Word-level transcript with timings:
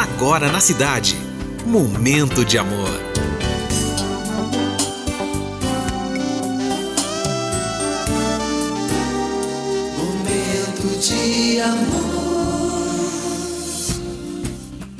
agora 0.00 0.50
na 0.50 0.60
cidade. 0.60 1.14
Momento 1.66 2.42
de 2.42 2.56
amor. 2.56 2.88
Momento 9.98 10.98
de 11.02 11.60
amor. 11.60 12.00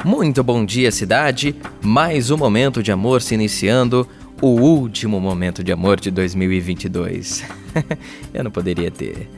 Muito 0.05 0.45
bom 0.45 0.67
dia, 0.67 0.93
cidade. 0.93 1.57
Mais 1.81 2.31
um 2.31 2.37
momento 2.37 2.83
de 2.83 2.93
amor 2.93 3.23
se 3.23 3.35
iniciando. 3.35 4.07
O 4.43 4.49
último 4.49 5.19
momento 5.19 5.65
de 5.65 5.73
amor 5.73 5.99
de 5.99 6.11
2022. 6.11 7.43
Eu 8.35 8.45
não 8.45 8.51
poderia 8.51 8.91
ter 8.91 9.31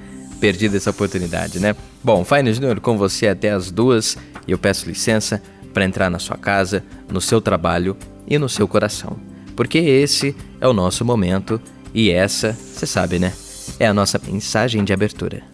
perdido 0.43 0.77
essa 0.77 0.91
oportunidade, 0.91 1.61
né? 1.61 1.73
Bom, 2.03 2.25
Fine 2.25 2.53
Junior 2.53 2.81
com 2.81 2.99
você 2.99 3.29
até 3.29 3.53
as 3.53 3.71
duas 3.71 4.19
e 4.45 4.51
eu 4.51 4.59
peço 4.59 4.89
licença 4.89 5.41
para 5.73 5.85
entrar 5.85 6.11
na 6.11 6.19
sua 6.19 6.37
casa, 6.37 6.83
no 7.09 7.21
seu 7.21 7.41
trabalho 7.41 7.97
e 8.27 8.37
no 8.39 8.49
seu 8.49 8.67
coração. 8.67 9.17
Porque 9.55 9.79
esse 9.79 10.35
é 10.61 10.67
o 10.67 10.73
nosso 10.73 11.05
momento 11.05 11.61
e 11.95 12.11
essa, 12.11 12.55
você 12.55 12.85
sabe, 12.85 13.21
né? 13.21 13.33
É 13.79 13.87
a 13.87 13.95
nossa 13.95 14.21
mensagem 14.27 14.83
de 14.83 14.93
abertura. 14.93 15.45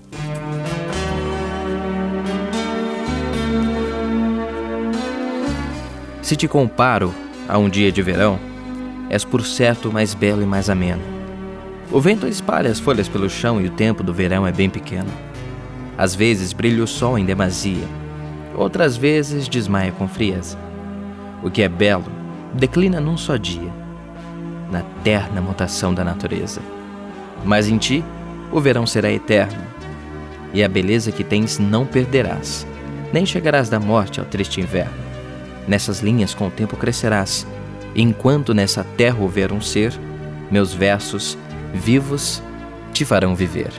Se 6.22 6.34
te 6.34 6.48
comparo 6.48 7.14
a 7.46 7.58
um 7.58 7.68
dia 7.68 7.92
de 7.92 8.00
verão, 8.00 8.41
és 9.10 9.22
por 9.22 9.44
certo 9.44 9.92
mais 9.92 10.14
belo 10.14 10.42
e 10.42 10.46
mais 10.46 10.70
ameno 10.70 11.17
o 11.91 12.01
vento 12.01 12.27
espalha 12.27 12.70
as 12.70 12.78
folhas 12.78 13.09
pelo 13.09 13.30
chão 13.30 13.60
e 13.60 13.66
o 13.66 13.70
tempo 13.70 14.02
do 14.02 14.12
verão 14.12 14.47
é 14.47 14.52
bem 14.52 14.69
pequeno. 14.69 15.10
Às 15.97 16.14
vezes 16.14 16.52
brilha 16.52 16.84
o 16.84 16.87
sol 16.87 17.19
em 17.19 17.24
demasia, 17.24 17.87
outras 18.55 18.97
vezes 18.97 19.48
desmaia 19.48 19.91
com 19.92 20.06
frieza. 20.06 20.59
O 21.42 21.51
que 21.51 21.62
é 21.62 21.69
belo 21.69 22.05
declina 22.52 23.00
num 23.00 23.17
só 23.17 23.36
dia, 23.36 23.72
na 24.70 24.83
terna 25.03 25.41
mutação 25.41 25.95
da 25.95 26.05
natureza. 26.05 26.61
Mas 27.45 27.69
em 27.69 27.78
ti 27.78 28.05
o 28.52 28.61
verão 28.61 28.86
será 28.86 29.11
eterno, 29.11 29.62
e 30.52 30.62
a 30.62 30.69
beleza 30.69 31.11
que 31.11 31.25
tens 31.25 31.58
não 31.58 31.86
perderás, 31.86 32.67
nem 33.12 33.25
chegarás 33.25 33.69
da 33.69 33.80
morte 33.80 34.20
ao 34.20 34.27
triste 34.27 34.61
inverno. 34.61 34.92
Nessas 35.67 36.00
linhas 36.00 36.34
com 36.34 36.48
o 36.48 36.50
tempo 36.50 36.77
crescerás, 36.77 37.47
enquanto 37.95 38.52
nessa 38.52 38.84
terra 38.97 39.19
houver 39.20 39.52
um 39.52 39.61
ser, 39.61 39.92
meus 40.50 40.73
versos 40.73 41.36
vivos 41.74 42.42
te 42.92 43.05
farão 43.05 43.34
viver. 43.34 43.72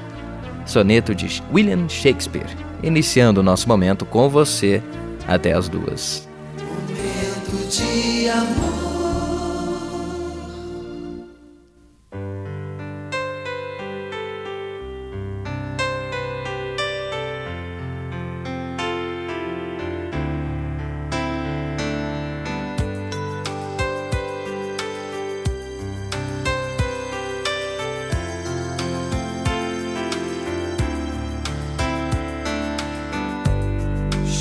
Soneto 0.65 1.15
de 1.15 1.41
William 1.51 1.87
Shakespeare, 1.89 2.55
iniciando 2.83 3.39
o 3.39 3.43
nosso 3.43 3.67
momento 3.67 4.05
com 4.05 4.29
você 4.29 4.81
até 5.27 5.53
as 5.53 5.67
duas. 5.67 6.27
Momento 6.57 7.69
de 7.69 8.29
amor. 8.29 8.88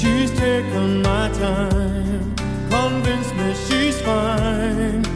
She's 0.01 0.31
taken 0.31 1.03
my 1.03 1.29
time, 1.31 2.37
convinced 2.71 3.35
me 3.35 3.53
she's 3.67 4.01
fine. 4.01 5.08